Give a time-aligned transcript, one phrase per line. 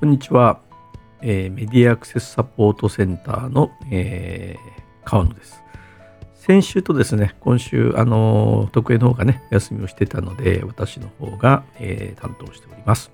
[0.00, 0.60] こんにちは、
[1.22, 5.60] えーメディアアクセスサポートセンターの、えー川野です。
[6.36, 13.10] 先週とですね、今週、あのー徳江の方がね、休みをしてたので、私の方が、えー担当しております。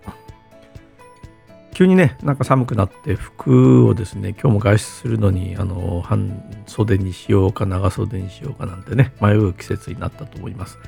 [1.72, 10.78] 急にね、なんか寒くなって、服をですね、今日も外出するのに、あの半袖にしようか、長袖にしようかなんてね、迷う季節になったと思います。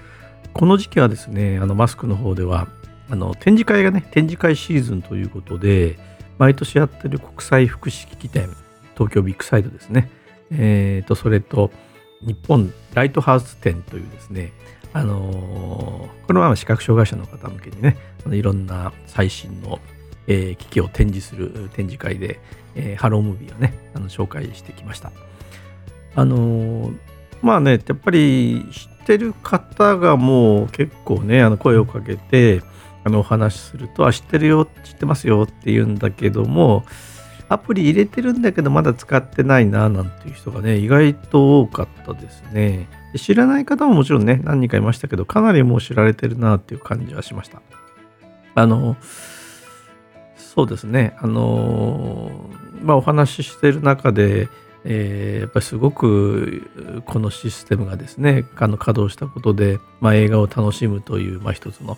[0.53, 2.69] この時期はですね、あのマスクの方では、
[3.09, 5.99] あの展示会がね、展示会シーズンということで、
[6.39, 8.51] 毎年やってる国際福祉機器展、
[8.95, 10.11] 東京ビッグサイドですね。
[10.51, 11.71] えーと、それと、
[12.23, 14.53] 日本ライトハウス展というですね、
[14.93, 17.97] あのーこれは視覚障害者の方向けにね、
[18.33, 19.79] いろんな最新の、
[20.27, 22.41] えー機器を展示する展示会で、
[22.75, 25.13] えーハロームービーをね、あの紹介してきました。
[26.15, 26.97] あのー
[27.43, 32.63] まあね、やっぱり知ってる方がもう結構ね、あの声をかけて、
[33.07, 36.85] あのお話しすると、あ、知ってるよ、知ってますよって言うんだけども、
[37.49, 42.89] アプリ入れてるんだけどまだ使ってないななんていう人がね意外と多かったですね。
[43.13, 47.63] で知らない方ももちろんね何人かいましたけどかなりもう知られてるなっていう感じはしました。
[48.57, 48.97] あの
[50.37, 51.15] そうですね。
[51.21, 52.51] あの
[52.83, 54.49] まあお話ししてる中で
[54.83, 56.69] えーやっぱりすごく
[57.07, 61.97] このシステムがですねあの稼働したことで、まあ、映画を楽しむという、まあ、一つの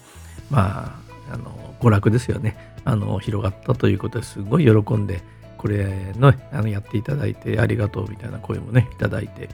[0.50, 5.22] まああの娯楽ですよねあの広がったということですごい喜んで
[5.58, 9.48] これのあのやっていただいてありがとうみたいな声もねいただいて、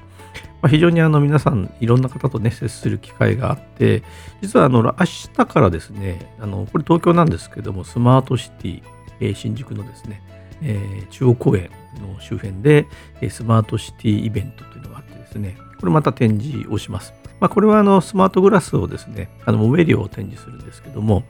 [0.62, 4.02] まあ、非常にあの皆さんいろんな方とね接する機会があって
[4.42, 8.82] 実はあの明日からですねあのこれ東京なんですけどもスマートシティ、
[9.20, 10.22] えー新宿のですね、
[10.62, 12.86] えー中央公園の周辺で
[13.20, 17.23] えースマートシティイベントというのがあってですねこれまた展示をします。
[17.40, 21.24] まあ、これはあのスマートグラスをですね、あのモメリオを展示するんですけども、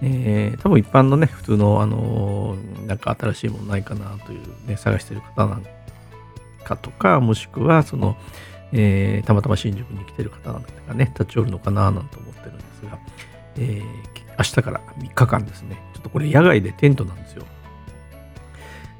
[0.00, 2.56] えー多分一般のね、普通の、あの
[2.86, 5.62] なんか新しいものないかなというね、探してる方なん
[6.64, 8.16] かとか、もしくは、その、
[8.72, 12.98] えーたまたま新宿に来てる方なんかがね、立ち寄るのかななんて思ってるんですが、
[13.58, 17.44] えー明日から3日間ですね、ちょっとこれ野外でテントなんですよ。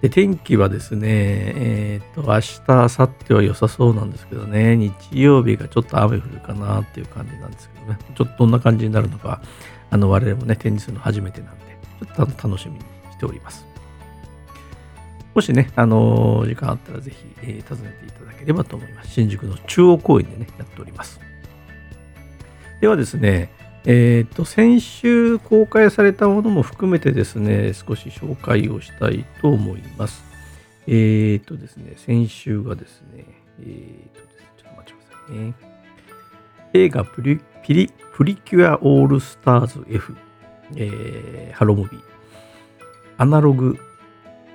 [0.02, 9.40] で、天気はですね、えっ、と、明日、明後日は良さそうなんですけどね、日曜日がちょっと雨降るかなっていう感じなんですけどね、ちょっとどんな感じになるのか、
[9.90, 12.80] あの、我々もね、展示するの初めてなんで、ちょっと楽しみに
[13.12, 13.64] しております。
[15.34, 19.12] もしね、あの時間あったらぜひ、えー訪ねていただければと思います。
[19.12, 21.20] 新宿の中央公園でね、やっております。
[22.80, 23.52] ではですね、
[23.84, 30.22] えっ、と、先週公開されたものも含めてですね、少し紹介をしたいと思います。
[30.86, 33.24] えっ、とですね、先週がですね、
[33.60, 35.54] えっ、とです、ちょっと待ってくださいね。
[36.74, 40.16] 映画プリピリプリキュアオールスターズ F、
[40.76, 41.74] えー HELLO!
[41.74, 42.00] MOVIE、
[43.18, 43.78] アナログ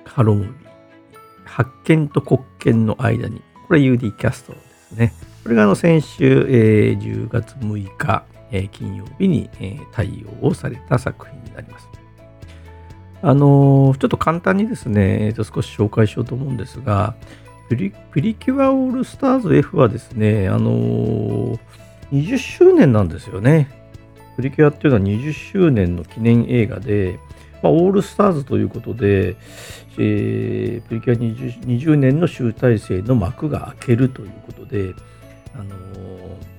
[0.04, 0.34] HELLO!
[0.34, 4.58] MOVIE、白鍵と黒鍵の間に、これ UD キャストで
[4.88, 5.12] すね。
[5.42, 11.88] これがあの先週、えー10月6日、え金曜日に、え対応をされた作品になります。
[13.20, 17.14] あのちょっと簡単にですね、えーと少し紹介しようと思うんですが、
[17.68, 21.58] プリプリキュアオールスターズ F はですね、あのー
[22.12, 23.68] 20周年なんですよね。
[24.36, 27.18] プリキュアっていうのは20周年の記念映画で、
[27.62, 29.36] まあ、オールスターズということで、
[29.98, 34.94] えープリキュア 20, 20年の集大成の幕が開けるということで、
[35.54, 36.57] あのー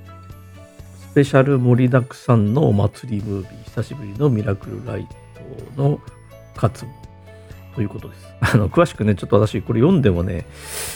[1.09, 5.07] スペシャル盛りだくさんのお祭りムービー、久しぶりのミラクルライ
[5.75, 5.99] トの
[6.55, 6.91] 活動
[7.73, 8.27] ということです。
[8.53, 10.45] あの詳しくね、ちょっと私これ読んでもね、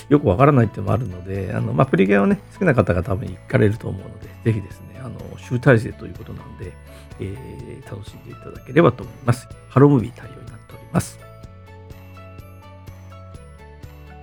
[0.09, 6.73] よくわからないっていうのもあるので、あのまあ、プリキュアをね、好きな方が多分行かれると思うので、ぜひですね、あの集大成ということなんで、
[7.19, 9.49] えー楽しんでいただければと思います。
[9.67, 11.19] ハロームービー対応になっております。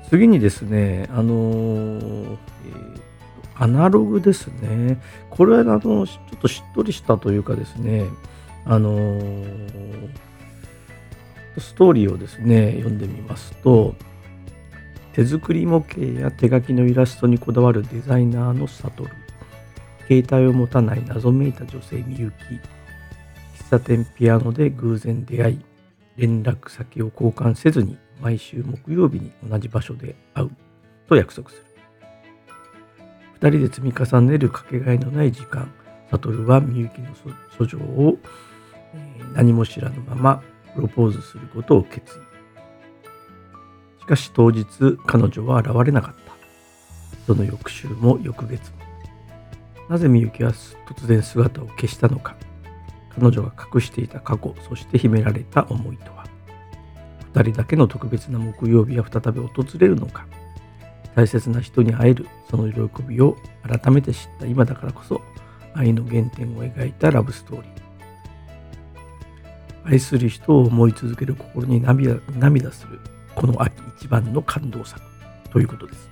[0.09, 3.10] 次にですね、あのーえー
[3.61, 5.01] アナログですね。
[5.29, 6.05] これはあのちょ
[6.37, 8.07] っとしっとりしたというかですね、
[8.65, 10.11] あのー
[11.59, 13.95] ストーリーをですね、読んでみますと、
[15.13, 19.11] 手作り模型や手書きのイラストにこだわるデザイナーのサトル、
[20.09, 22.35] 携帯を持たない謎めいた女性みゆき、
[23.63, 25.65] 喫茶店ピアノで偶然出会い、
[26.17, 30.51] 連絡先を交換せずに毎週木曜日に同じ場所で会う
[31.09, 31.70] と約束する。
[33.43, 35.73] 二人で積み重ねるかけがえのない時間、
[36.11, 37.09] サトルはみゆきの
[37.59, 38.19] 訴状を、
[38.95, 40.43] えー何も知らぬまま
[40.75, 42.21] プロポーズすることを決意。
[44.03, 44.67] しかし当日、
[45.07, 46.33] 彼女は現れなかった。
[47.27, 48.79] その翌週も翌月も。
[49.89, 52.37] なぜみゆきは突然姿を消したのか。
[53.15, 56.27] 彼女が隠していた過去、そして秘められた思いとは。
[57.33, 60.27] 2人だけの特別な木曜日は再び訪れるのか
[61.21, 65.21] 大切な人に会えるその喜びを改めて知った今だからこそ
[65.75, 67.71] 愛の原点を描いたラブストーリー
[69.85, 72.99] 愛する人を思い続ける心に涙涙する
[73.35, 74.99] この秋一番の感動作
[75.51, 76.09] ということです。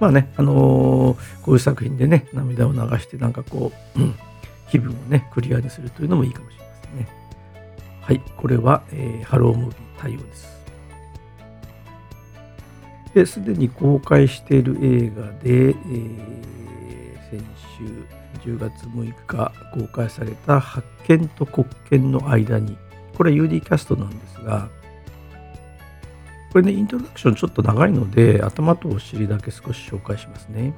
[0.00, 4.14] まあね、あのー、こういう作品でね、涙を流してなんかこう、うん、
[4.70, 7.08] 気分をね、クリアにするというのもいいかもしれませんね。
[8.00, 10.57] はい、これは、えー、ハロームービー対応です。
[13.18, 17.44] で、すでに公開している映画で、えー、先
[18.44, 22.78] 週10月6日公開された発見と国権の間に、
[23.16, 24.68] これは UD キャストなんですが、
[26.52, 30.72] これね、イントロダクションちょっと長いので、頭とお尻だけ少し紹介しますね。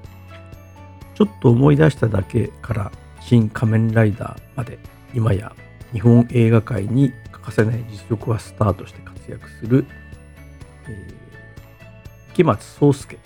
[1.14, 2.90] ちょっと思い出しただけから
[3.20, 4.78] 新仮面ライダーまで
[5.12, 5.54] 今や
[5.92, 9.84] 日本映画界に欠かせない実力はスターとして活躍する、
[10.88, 13.18] えー、池松壮亮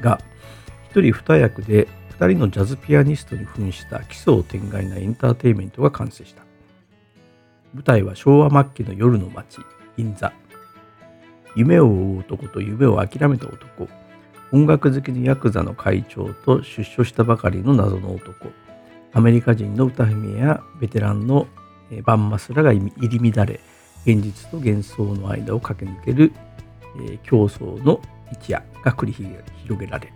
[0.00, 0.20] が
[0.90, 1.88] 一人二役で
[2.18, 6.42] 二人のジャズピアニストに扮した奇想天外なエンターテインメントが完成した。
[7.74, 9.58] 舞台は昭和末期の夜の街
[9.96, 10.32] 銀座。
[11.56, 13.88] 夢を追う男と夢を諦めた男。
[14.52, 18.50] 音楽好きのヤクザの会長と出所したばかりの謎の男。
[19.14, 21.46] アメリカ人の歌姫やベテランの
[22.04, 23.60] バンマスらが入り乱れ
[24.06, 26.32] 現実と幻想の間を駆け抜ける、
[27.10, 28.00] え競争の
[28.32, 30.12] 一夜が繰り広げられる。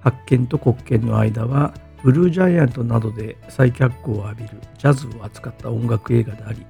[0.00, 1.72] 発見と国権の間は
[2.02, 6.66] ブルージャイアントなどで再脚光を浴びるジャズを扱った音楽映画であり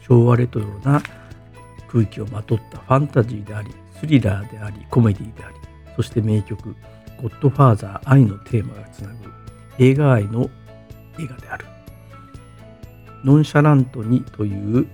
[0.00, 1.02] 昭和レトロな
[1.86, 5.56] 空気をまとったファンタジーでありスリラーでありコメディであり
[5.96, 6.74] そして名曲
[7.20, 9.30] 「ゴッドファーザー愛のテーマがつなぐ
[9.78, 10.48] 映画愛の
[11.18, 11.66] 映画である。
[13.24, 14.86] ノンシャラントにという、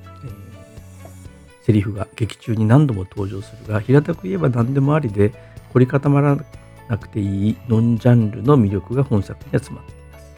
[1.65, 5.33] セリフが劇中に何度も登場するが平たく言えば何でもありで
[5.73, 6.39] 凝り固まら
[6.89, 10.35] なくていいノンジャンルの魅力が本作に集まっています。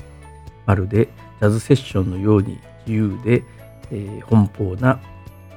[0.66, 1.06] まるで
[1.40, 3.42] ジャズセッションのように自由で、
[3.90, 5.00] えー、奔放な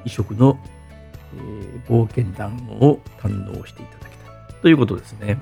[0.05, 0.59] 異色の、
[1.35, 4.61] えー、冒険談を堪能していただきたい。
[4.61, 5.39] ということですね。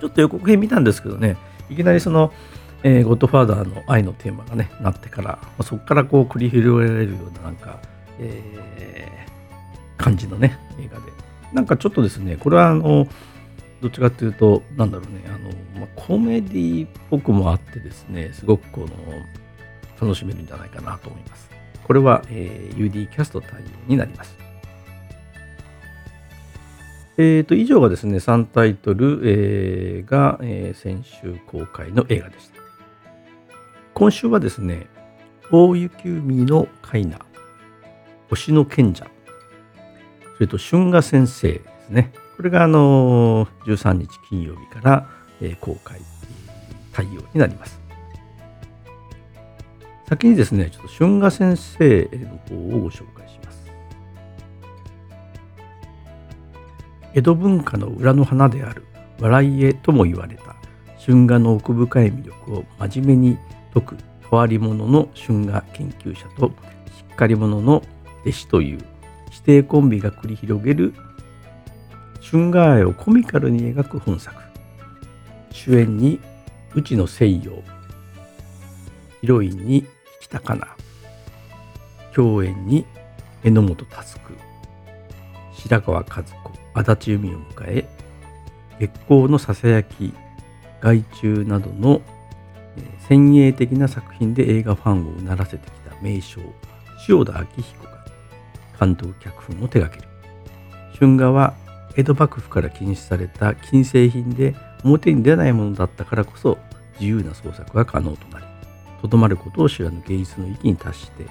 [0.00, 1.36] ちょっと予告編見たんですけどね
[1.70, 2.32] いきなりその
[2.84, 7.78] えー、ゴッドファーザーの愛のテーマがね、なってから、まあ、そこからこう繰り広げられるようななんか、
[8.18, 9.31] えー、
[10.02, 11.12] 感じのね、映画で。
[11.52, 13.06] なんかちょっとですね、これはあの、
[13.80, 15.50] どっちかっていうと、なんだろうね、あの、
[15.80, 18.88] まあ、コメディっぽくもあってですね、すごくこの、
[20.00, 21.48] 楽しめるんじゃないかなと思います。
[21.84, 24.36] これは、えー、UD キャスト対応になります。
[27.18, 32.60] えーと、以上がですね、3タイトル、えー、が、えー、先週公開の映画でした。
[33.94, 34.86] 今週はですね、
[35.50, 37.20] 大雪海のカイナ、
[38.30, 39.06] 星の賢者、
[40.42, 42.12] それと春画先生ですね。
[42.36, 45.08] これがあの13日金曜日から、
[45.40, 46.00] え公開
[46.92, 47.80] 対応になります。
[50.08, 53.70] 先にですね、ちょっと春画先生の方をご紹介します。
[57.14, 58.84] 江戸文化の裏の花である
[59.20, 60.56] 笑い絵とも言われた
[60.98, 63.38] 春画の奥深い魅力を真面目に
[63.72, 63.96] 解く
[64.28, 67.84] 変わり者の春画研究者としっかり者の
[68.24, 68.91] 弟子という
[69.46, 70.94] 指定コンビが繰り広げる
[72.22, 74.40] 春画愛をコミカルに描く本作。
[75.50, 76.20] 主演に
[76.74, 77.62] 内野聖陽。
[79.20, 79.86] ヒロインに
[80.20, 80.68] 北かな。
[82.14, 82.86] 共演に
[83.42, 84.52] 榎本佑。
[85.52, 86.22] 白川和子
[86.74, 87.84] 足立由美を迎え
[88.80, 90.12] 月光のささやき
[90.80, 92.00] 害虫などの
[93.08, 96.40] 先鋭的な作品で映画ファンをうならせてきた名将
[97.08, 98.01] 塩田明彦が
[98.82, 100.08] 監督脚本を手掛ける。
[100.98, 101.54] 春画は
[101.96, 106.58] 江戸幕府から禁止された禁制品で表に出ないものだったからこそ
[106.94, 108.46] 自由な創作が可能となり
[109.00, 111.26] とどまることを知らぬ芸術の域に達して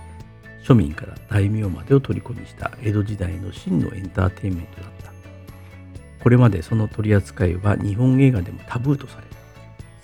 [0.63, 5.11] 庶民から大名までを虜にした江戸時代の真のエンターテインメントだった。
[6.23, 9.27] これまでその取り扱いは日本映画でもタブーとされ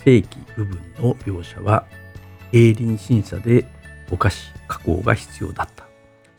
[0.03, 1.85] 正規部分の描写は
[2.51, 3.65] 営林審査で
[4.09, 5.86] ぼかし加工が必要だった。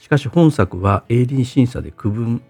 [0.09, 2.43] しかし本作は営林審査で区分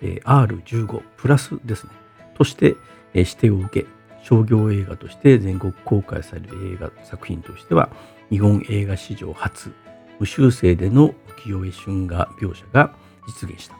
[0.00, 1.92] R15 プラスですね。
[2.34, 2.74] として
[3.12, 3.86] 指定を受け
[4.22, 7.90] 商業映画として全国公開される映画作品としては
[8.30, 9.74] 日本映画史上初
[10.20, 11.14] 無修正での
[11.44, 12.94] 浮世絵春画描写が
[13.26, 13.76] 実現した。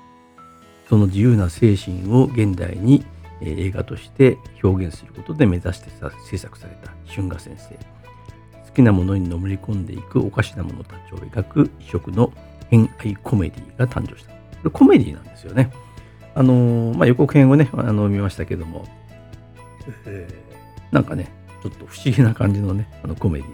[0.91, 3.03] その自由な精神を現代に
[3.41, 5.89] 映画として表現することで目指して
[6.29, 7.75] 制作された春画先生。
[8.69, 12.31] 好きなものにのめり込んでいくおかしなものたちを描く異色の
[12.73, 14.33] 偏愛コメディが誕生した。
[14.33, 15.71] これコメディなんですよね。
[16.35, 18.87] あのー、まあ、予告編をね、あの見ましたけども、
[20.07, 20.27] え、
[20.91, 21.31] なんかね、
[21.63, 23.49] ちょっと不思議な感じのね、あのコメディ、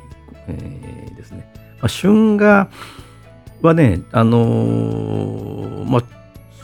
[0.46, 1.52] えー、ですね。
[1.80, 2.70] まあ、春画
[3.60, 6.02] はね、あのー、まあ、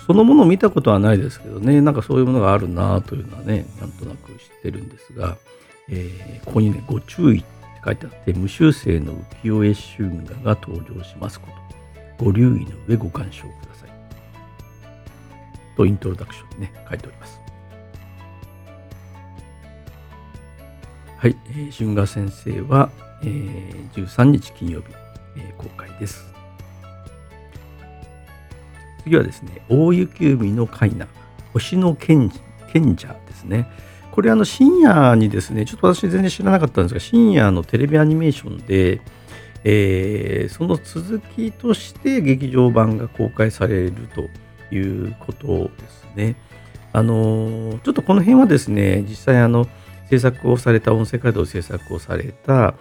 [0.07, 5.37] そのものを見たことはないですけどね、なんかそういうものがあるなというのはね、なんとなく知ってるんですが、
[5.89, 7.49] えー、ここにね、ご注意って
[7.85, 11.64] 書いてあって、無修正の浮世絵春画が登場しますこと。
[12.25, 13.91] ご留意の上ご鑑賞ください。
[15.77, 17.39] と、イントロダクションにね、書いております。
[21.19, 22.91] はい、えー、春画先生は、
[23.23, 24.87] えー、13日金曜日、
[25.37, 26.33] えー、公開です。
[29.03, 31.07] 次はですね、大雪海のカイナ、
[31.53, 32.31] 星の賢
[32.73, 33.71] 者ですね。
[34.13, 39.03] これあの深夜にですね、ちょっと私全然知らなかったんですが、深夜のテレビアニメーションで、
[39.65, 46.37] えー、その続きとして劇場版が公開されるということですね。
[46.93, 49.67] あのちょっとこの辺はですね、実際あの
[50.11, 52.75] 制作をされた、音声ガイドを制作をされた、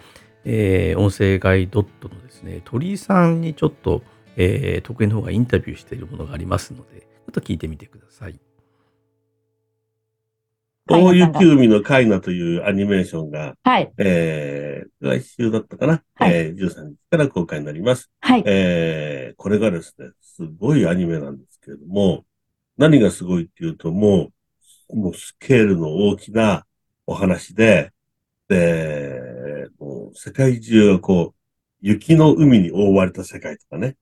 [0.44, 4.02] えー、音声ガイドットのですね、鳥居さんにちょっと
[4.36, 8.38] えー、得意の方がインタビューしているものがありますので、ちょっと聞いてみてください。
[10.86, 13.90] 大雪海のカイナというアニメーションが、はい。
[13.96, 18.10] えー、来週だったかな、はい、えー、13日から公開になります。
[18.20, 18.42] はい。
[18.44, 22.26] えー、これがですね、すごいアニメなんですけれども、
[22.76, 24.30] 何がすごいっていうと、も
[24.90, 26.66] う、もうスケールの大きな
[27.06, 27.92] お話で、
[28.48, 31.40] で、もう世界中がこう、
[31.80, 33.96] 雪の海に覆われた世界とかね、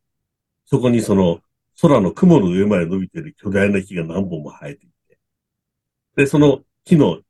[0.67, 1.41] そこにその
[1.81, 5.19] 空の雲の上まで伸びている巨大な木が何本も生えていて、
[6.17, 7.21] で、その木の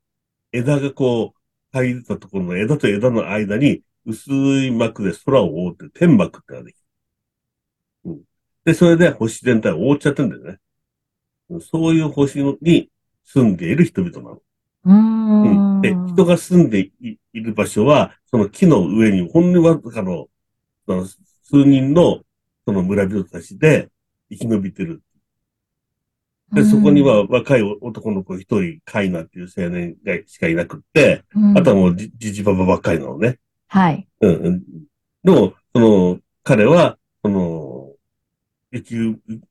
[0.52, 1.38] 枝がこう、
[1.72, 6.84] 入ったところの枝と枝の間に薄い膜で空を覆って天幕ってのができる。
[8.04, 8.20] うん。
[8.64, 10.58] で、それで星全体を覆っちゃってるんだよね。
[11.60, 12.90] そういう星に
[13.24, 14.42] 住んでいる人々なの。
[14.84, 20.28] うんで、人が住んでいる場所は、その木の上にほんのわずかの、
[20.86, 22.22] 数人の
[22.64, 23.90] その村人たちで
[24.30, 25.02] 生き延びてる。
[26.52, 33.38] で、そこには若い男の子一人、カイナっていう青年がしかいなくって、うん、あとはもうじじばばばっかりなのね。
[33.68, 34.06] はい。
[34.20, 34.62] うん、うん。
[35.24, 37.92] でも、その、彼は、その、
[38.70, 38.96] 雪、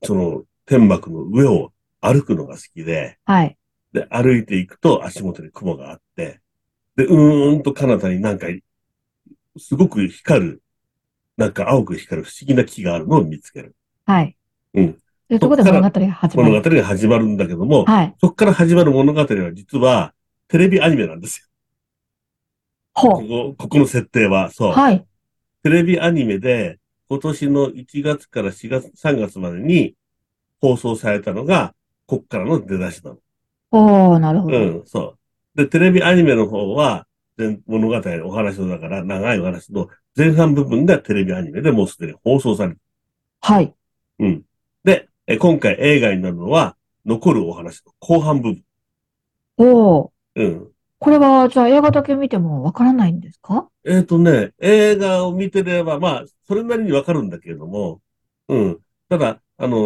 [0.04, 3.58] その、天幕の上を歩くのが好きで、はい。
[3.94, 6.40] で、歩いていくと足元に雲があって、
[6.96, 8.48] で、うーんと彼方になんか、
[9.58, 10.64] すごく光る
[11.38, 13.76] なんか青く光る不思議な木があるのを見つける。
[14.06, 14.38] はい。
[14.76, 14.98] うん。
[15.32, 16.50] というところで物語が始まる。
[16.50, 18.16] 物語が始まるんだけども、はい。
[18.20, 20.14] そこから始まる物語は実は
[20.50, 21.48] テレビアニメなんですよ。
[22.92, 24.72] ここ、ここの設定は、そう。
[24.74, 25.06] はい。
[25.64, 29.96] テレビアニメで今年の1月から4月、3月までに
[30.60, 31.74] 放送されたのが、
[32.08, 33.18] こっからの出だしなの。
[33.72, 34.58] おー、なるほど。
[34.58, 35.16] うん、そ
[35.56, 35.58] う。
[35.58, 37.08] で、テレビアニメの方は、
[37.68, 37.96] 物語、
[38.26, 42.80] お話のだから、長いお話の前半部分がテレビアニメでもうすでに放送される。
[43.40, 43.74] はい。
[44.20, 44.44] うん。
[45.26, 46.76] で、今回映画になるのは、
[47.06, 48.64] 残るお話の後半部分。
[49.58, 50.14] おお。
[50.36, 50.68] うん。
[51.00, 53.68] これは、じゃあ映画だけ見てもわからないんですか？
[53.86, 58.02] えっ、ー、とね、映画を見てれば、まあ、それなりにわかるんだけれども、
[58.48, 58.80] うん。
[59.10, 59.78] ただ、あの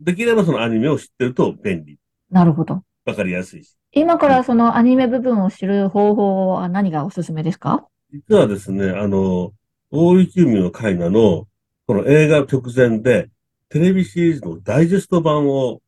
[0.00, 1.98] ー、できればそのアニメを知ってると便利。
[2.30, 2.82] なるほど。
[3.04, 3.76] わかりやすいし。
[3.92, 7.86] 今からそのアニメ部分を知る方法は何がおすすめですか？
[8.12, 9.52] 実はですね、あの、
[9.90, 11.46] 大雪海の絵画の、
[11.86, 13.30] この映画直前で、
[13.74, 15.82] テレビシリーズのダイジェスト版を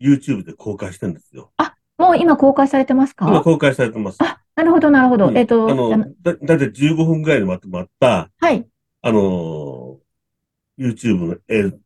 [0.00, 1.52] YouTube で公開してるんですよ。
[1.58, 3.28] あ、もう今公開されてますか？
[3.28, 4.16] 今公開されてます。
[4.22, 5.28] あ、なるほど、なるほど。
[5.28, 8.66] うん、えっ、と、あの、だ、だいたい15分ぐらいでまとまった、はい。
[9.02, 9.98] あの、
[10.78, 11.36] YouTube の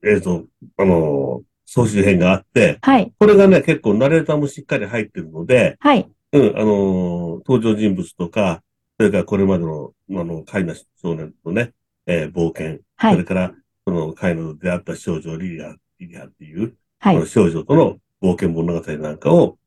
[0.05, 0.45] 映像、
[0.77, 3.13] あの、総集編があって、はい。
[3.19, 6.09] これがね、結構ナレーターもしっかり入ってるので、はい。
[6.33, 8.63] うん、あの、登場人物とか、
[8.99, 11.73] それからこれまでの、あの、カイナ少年とね、
[12.07, 13.15] えー、冒険、はい。
[13.15, 13.53] それから、
[13.87, 17.15] その、カイナと出会った少女リリア、リリアっていう、はい。
[17.15, 19.59] この少女との冒険物語なんかを、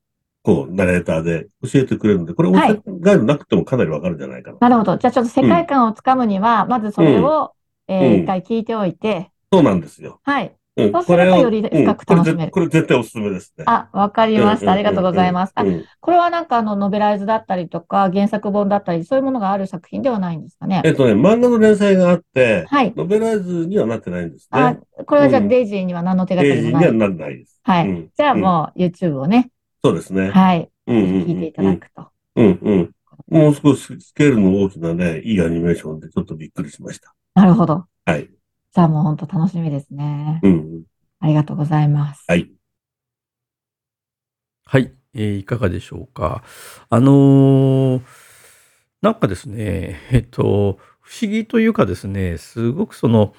[0.42, 4.58] こう、ナレーターで教えてくれるので、これ、はい、ガイドなくてもかなりわかるんじゃないかな。
[4.60, 4.96] なるほど。
[4.98, 7.54] じゃあちょっと世界観をつかむには、うん、まずそれを、
[7.88, 9.30] うん、えー、一回聞いておいて。
[9.52, 10.20] そうなんですよ。
[10.24, 10.54] はい。
[10.76, 12.50] うん、そうするとより深く楽しめる。
[12.50, 13.64] これ絶対おすすめですね。
[13.66, 14.72] あ、わかりました。
[14.72, 15.52] ありがとうございます。
[15.54, 15.64] あ、
[16.00, 20.82] これはなんかあの、ノベライズだったりとか、原作本だったり、そういうものがある作品ではないんですかね。
[20.84, 22.92] えっとね、漫画の連載があって、はい。
[22.96, 24.60] ノベライズにはなってないんですね。
[24.60, 26.62] あ、これはじゃあ、デイジーには何の手がかりもない。
[26.62, 27.60] デイジーにはならないです。
[27.62, 28.10] はい。
[28.16, 29.50] じゃあもう、YouTube をね。
[29.84, 30.30] そうですね。
[30.30, 30.68] はい。
[30.88, 32.08] 聞いていただくと。
[32.36, 32.90] うん、うん。
[33.28, 37.14] もう少しスケールの大きなね、いいアニメーションでちょっとびっくりしました。
[37.34, 37.84] なるほど。
[38.04, 38.28] はい。
[38.74, 40.40] じゃあもう本当楽しみですね。
[40.42, 40.82] うん。
[41.20, 42.24] ありがとうございます。
[42.26, 42.50] はい。
[44.64, 44.92] はい。
[45.14, 46.42] えー、いかがでしょうか。
[46.90, 48.02] あのー、
[49.00, 53.32] なんかですね、えっと、不思議というかですね、すごくその、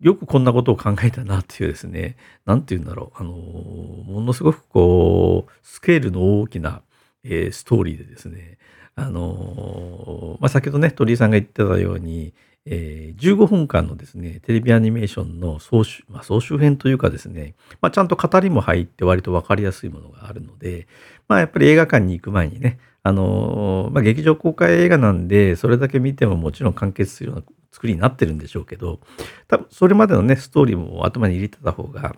[0.00, 6.82] よくこんなことを考えたなっていうですね、なんて言うんだろう、あのー、ものすごくこう、スケールの大きな、
[7.22, 8.58] えー、ストーリーでですね、
[8.96, 12.34] あのー、まあ、先ほどね、鳥居さんが言ってたように、
[12.70, 20.86] えー、15分間のですね、テレビアニメーションの総集,、まあ、総集編というかですね、まあ、ちゃんと語りも入って割と分かりやすいものがあるので、
[21.28, 29.00] まあ、やっぱり映画館に行く前にね、あのー、まあ、劇場公開映画なんで、それだけ見てももちろん完結するような作りになってるんでしょうけど、
[29.46, 32.16] 多分それまでのね、ストーリーも頭に入れてた方が、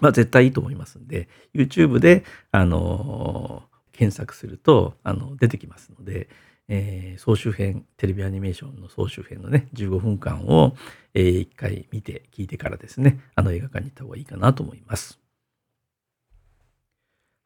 [0.00, 6.28] まあ、絶対いいと思いますんで、YouTube で、あのー、検索すると、あの、出てきますので、
[6.68, 10.76] えー、総集編、テレビアニメーションの総集編のね、15分間を、
[11.14, 15.20] えー、一回見て、聞いてからですね、あの映画館に行った方がいいかなと思います。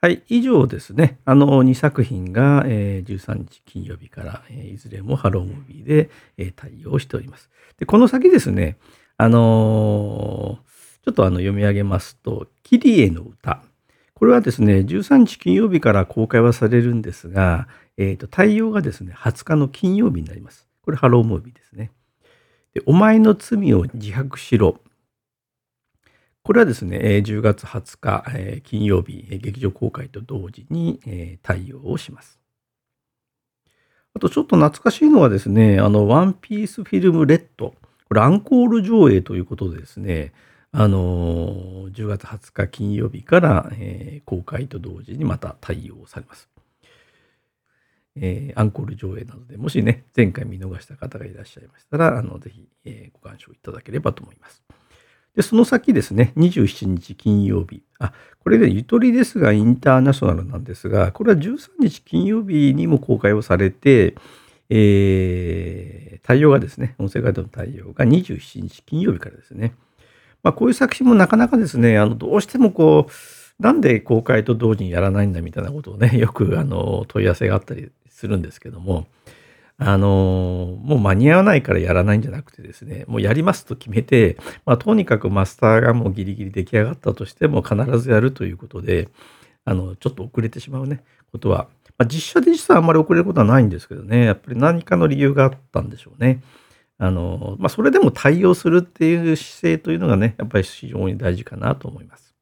[0.02, 1.18] はい、以上ですね。
[1.26, 7.50] あの2作品が、えー、13日金曜日から、えー、いずれもハロームービーで、えー、対応しております。
[7.78, 8.78] で、この先ですね、
[9.18, 13.62] あのー、ちょっとあの読み上げますと、キリエの歌。
[14.20, 20.68] これはですね、13日金曜日から公開はされるんですが、えー、と対応がですね、20日の金曜日になります。
[20.82, 21.90] これハロームービーですね。
[22.74, 24.78] でお前の罪を自白しろ。
[26.42, 32.38] これはですね、10月20日、えー、金曜日、劇場公開と同時に、えー、対応をします。
[34.12, 37.74] あとちょっと懐かしいのはですね、あの、ワンピースフィルムレッド。
[38.06, 40.34] これアンコール上映ということでですね、
[40.72, 46.48] あのー、10月20日金曜日から、えー、公開と同時にまた対応されます。
[48.16, 54.62] えー、アンコール上映などで、もしね、前回見逃した方がいらっしゃいましたら、あのぜひ、えー、ご鑑賞いただければと思います。
[55.34, 57.82] で、その先ですね、27日金曜日。
[57.98, 64.16] あ、これで、ね、ゆとりですがインターナショナルなんですが、これは13日金曜日にも公開をされて、
[64.68, 69.74] えー、対応がですね、音声ガイドの対応が27日金曜日からですね。
[70.42, 79.06] まあ、こういう作品もなかなかですね、あのどうしてもこう、なんで公開と同時にやらないんだみたいなことをね、 よくあの問い合わせがあったりするんですけども、
[79.76, 89.08] あのもう間に合わないからやらないんじゃなくてですね、もうやりますと決めて、まあ、とにかくマスターがもうギリギリ出来上がったとしても必ずやるということで、
[89.64, 96.42] あの、ちょっと遅れてしまうね、ことは、まあ、実写で実はあんまり遅れることはないんですけどね、やっぱり何かの理由があったんでしょうね。
[97.00, 102.34] あの、まあ、それでも対応するっていう姿勢というのがね、やっぱり非常に大事かなと思います。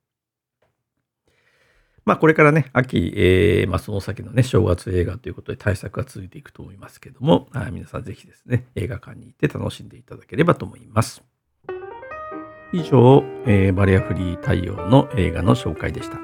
[2.04, 11.22] まあ、これからね、秋、えー、まあ、その先のね、正月映画ということで対策が続いていくと思いますけども、あ皆さんぜひですね、映画館に行って楽しんでいただければと思います。
[12.72, 16.18] 以上、えー、バリアフリー対応の映画の紹介でした。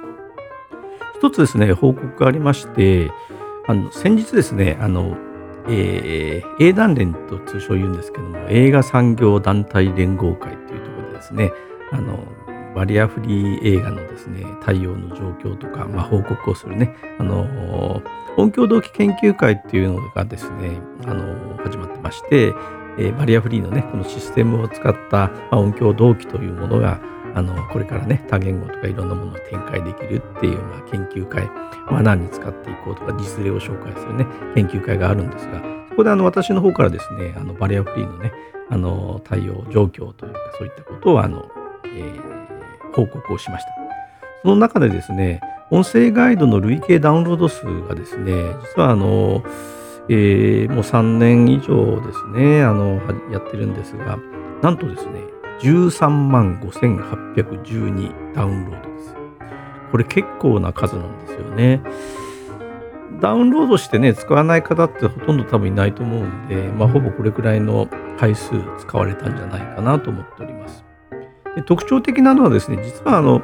[1.16, 3.12] 一つですね、報告がありまして、
[3.68, 5.16] あの先日ですね、あの、
[5.68, 11.52] えー、英団連と通称言うんですけども、映画産業団体連合会というところでですね、
[11.92, 12.18] あの、
[12.74, 18.02] バリアフリー映画のですね、対応の状況とか、まあ、報告をするね、あの、
[18.36, 22.52] 音響同期研究会っていうのがですね、あの、始まってまして、
[22.98, 27.00] えー、バリアフリーのね、このシステムを使った、まあ、音響同期というものが、
[27.34, 31.46] あの、これからね、多言語とかいろんなものを展開できるっていう、まあ、研究会、
[31.90, 38.32] まあ、何に使っていこうとか、実例を紹介するね、研究会があるんですが、そこであの、私の方からですね、あの、バリアフリーのね、
[38.70, 41.48] あの、対応状況というか、そういったことを、あの、
[41.84, 42.44] えー
[42.94, 43.70] 報告をしました。
[44.42, 48.32] その中でですね、音声ガイドの累計ダウンロード数がですね、
[48.76, 49.42] 実はあの、
[50.08, 53.00] えー、もう3年以上ですね、あの、
[53.32, 54.18] やってるんですが、
[54.62, 55.20] なんとですね、
[55.60, 59.14] 13万5812ダウンロードです。
[59.90, 61.80] これ結構な数なんですよね。
[63.20, 67.88] ダウンロードしてね、使わない方ってほとんど多分いないと思うんで、まあ、ほぼこれくらいの
[68.18, 70.84] 回数使われたんじゃないかなと思っております。
[71.54, 73.42] で特徴的なのはですね、実はあの、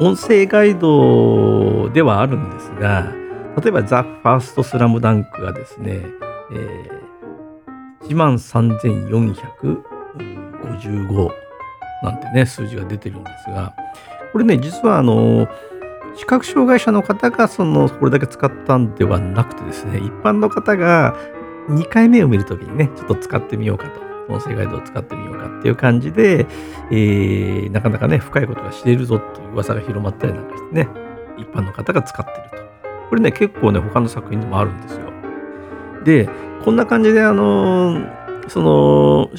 [0.00, 3.12] 音声ガイドではあるんですが、
[3.60, 6.00] 例えばザ・ファーストスラムダンクがですね、
[6.50, 8.38] えー、1万
[10.62, 11.30] 55
[12.02, 13.74] なんてね、数字が出てるんですが、
[14.32, 15.48] これね、実はあの、
[16.16, 21.16] 視覚障害者の方がその、これだけ使ったんではなくてですね、一般の方が
[21.68, 24.12] 2回目を見るときにね、ちょっと使ってみようかと。
[24.28, 26.46] 音声ガイドを使ってみようかっていう感じで、
[26.90, 30.88] えー、なかなかね、深いことが知れるぞという噂が広まったりなんかしてね、
[31.38, 32.62] 一般の方が使ってると。
[33.08, 35.12] これね、結構ね、他の作品でもあるんですよ。
[36.04, 36.28] で、
[36.64, 38.00] こんな感じで、あの、
[38.48, 39.30] その、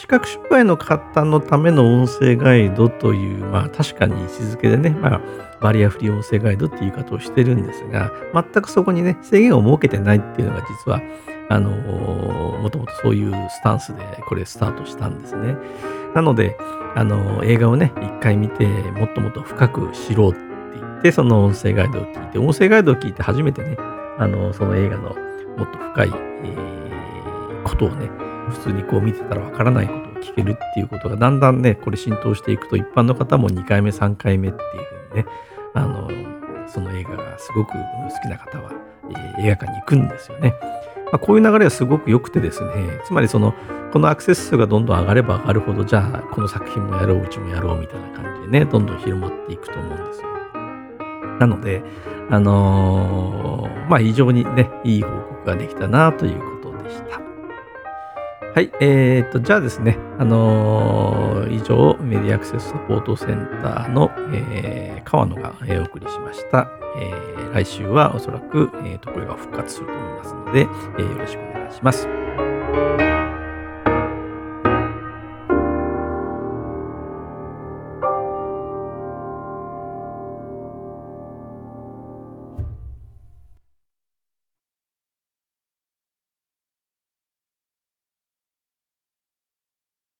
[0.00, 5.20] 視覚障害の方のための音声ガイドという、まあ確かに位置づけでね、まあ
[5.60, 11.02] バリアフリー音声ガイドっていう言い方をしてるんですが、全くそこにね、制限を設けてないっていうのが実は、
[11.50, 15.56] あのもともとそういうスタンスでこれスタートしたんですね。
[16.14, 16.56] なので、
[16.94, 20.38] あの映画をね、一回見て、もっともっと深く知ろうって
[20.80, 23.76] 言って、その音声ガイドを聞いて、音声ガイドを聞いて初めてね、
[24.16, 25.16] あのその映画の
[25.56, 26.12] もっと深い、
[26.44, 35.26] えー、ことをね、普通にこう見てたらわからないことを聞けるっていうことがだんだんね、これ浸透していくと、一般の方も2回目、3回目っていうふうにね、
[35.74, 36.08] あの、
[36.66, 37.78] その映画がすごく好
[38.22, 38.72] きな方は、
[39.10, 40.54] えー、映画館に行くんですよね。
[41.06, 43.54] まあ、こういう流れはすごく良くてですね、つまりその、
[43.92, 50.28] このアクセス数がどんどん上がれば上がるほど、じゃあ、この作品もやろう、うちもやろうみたいな感じでね、どんどん広まっていくと思うんですよ。
[51.38, 51.82] なので、
[52.30, 57.27] あのー、まあ、非常にね、いい報告ができたなということでした。
[58.54, 66.68] はい、えーと、じゃあですね、あのー、以上、メディアアクセスサポートセンターの、えー、川野が、えー、お送りしました。
[66.96, 73.07] えー、来週はおそらく、えー、とこれが復活すると思いますので、えー、よろしくお願いします。